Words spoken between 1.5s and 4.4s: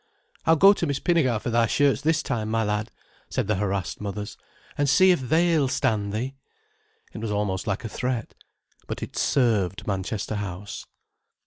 thy shirts this time, my lad," said the harassed mothers,